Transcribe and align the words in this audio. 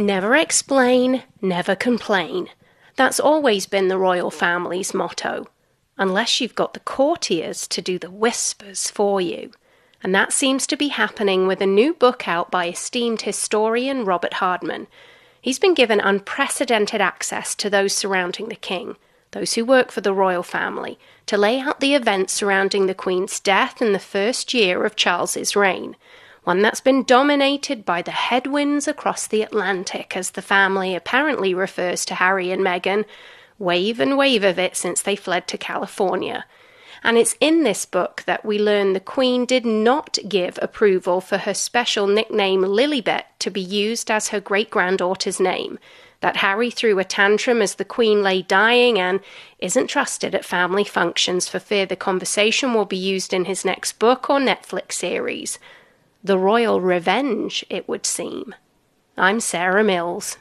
Never 0.00 0.34
explain, 0.34 1.24
never 1.42 1.76
complain. 1.76 2.48
That's 2.96 3.20
always 3.20 3.66
been 3.66 3.88
the 3.88 3.98
royal 3.98 4.30
family's 4.30 4.94
motto, 4.94 5.48
unless 5.98 6.40
you've 6.40 6.54
got 6.54 6.72
the 6.72 6.80
courtiers 6.80 7.68
to 7.68 7.82
do 7.82 7.98
the 7.98 8.10
whispers 8.10 8.88
for 8.88 9.20
you. 9.20 9.52
And 10.02 10.14
that 10.14 10.32
seems 10.32 10.66
to 10.68 10.76
be 10.78 10.88
happening 10.88 11.46
with 11.46 11.60
a 11.60 11.66
new 11.66 11.92
book 11.92 12.26
out 12.26 12.50
by 12.50 12.68
esteemed 12.68 13.20
historian 13.20 14.06
Robert 14.06 14.32
Hardman. 14.32 14.86
He's 15.38 15.58
been 15.58 15.74
given 15.74 16.00
unprecedented 16.00 17.02
access 17.02 17.54
to 17.56 17.68
those 17.68 17.94
surrounding 17.94 18.48
the 18.48 18.56
king, 18.56 18.96
those 19.32 19.52
who 19.52 19.66
work 19.66 19.92
for 19.92 20.00
the 20.00 20.14
royal 20.14 20.42
family, 20.42 20.98
to 21.26 21.36
lay 21.36 21.60
out 21.60 21.80
the 21.80 21.94
events 21.94 22.32
surrounding 22.32 22.86
the 22.86 22.94
Queen's 22.94 23.38
death 23.38 23.82
in 23.82 23.92
the 23.92 23.98
first 23.98 24.54
year 24.54 24.86
of 24.86 24.96
Charles's 24.96 25.54
reign 25.54 25.94
one 26.44 26.62
that's 26.62 26.80
been 26.80 27.04
dominated 27.04 27.84
by 27.84 28.02
the 28.02 28.10
headwinds 28.10 28.88
across 28.88 29.26
the 29.26 29.42
Atlantic, 29.42 30.16
as 30.16 30.30
the 30.30 30.42
family 30.42 30.94
apparently 30.94 31.52
refers 31.52 32.04
to 32.06 32.14
Harry 32.14 32.50
and 32.50 32.62
Meghan, 32.62 33.04
wave 33.58 34.00
and 34.00 34.16
wave 34.16 34.42
of 34.42 34.58
it 34.58 34.74
since 34.74 35.02
they 35.02 35.16
fled 35.16 35.46
to 35.48 35.58
California. 35.58 36.46
And 37.02 37.16
it's 37.16 37.36
in 37.40 37.62
this 37.62 37.86
book 37.86 38.22
that 38.26 38.44
we 38.44 38.58
learn 38.58 38.92
the 38.92 39.00
Queen 39.00 39.46
did 39.46 39.64
not 39.64 40.18
give 40.28 40.58
approval 40.60 41.20
for 41.20 41.38
her 41.38 41.54
special 41.54 42.06
nickname 42.06 42.62
Lilibet 42.62 43.24
to 43.38 43.50
be 43.50 43.60
used 43.60 44.10
as 44.10 44.28
her 44.28 44.40
great 44.40 44.70
granddaughter's 44.70 45.40
name, 45.40 45.78
that 46.20 46.38
Harry 46.38 46.70
threw 46.70 46.98
a 46.98 47.04
tantrum 47.04 47.62
as 47.62 47.74
the 47.74 47.84
Queen 47.84 48.22
lay 48.22 48.42
dying 48.42 48.98
and 48.98 49.20
isn't 49.58 49.88
trusted 49.88 50.34
at 50.34 50.44
family 50.44 50.84
functions 50.84 51.48
for 51.48 51.58
fear 51.58 51.86
the 51.86 51.96
conversation 51.96 52.74
will 52.74 52.84
be 52.84 52.96
used 52.96 53.32
in 53.32 53.46
his 53.46 53.64
next 53.64 53.98
book 53.98 54.28
or 54.28 54.38
Netflix 54.38 54.92
series 54.92 55.58
the 56.22 56.38
royal 56.38 56.80
revenge, 56.80 57.64
it 57.70 57.88
would 57.88 58.04
seem. 58.04 58.54
I'm 59.16 59.40
Sarah 59.40 59.84
Mills. 59.84 60.36